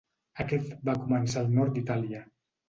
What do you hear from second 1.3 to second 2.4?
al nord d'Itàlia.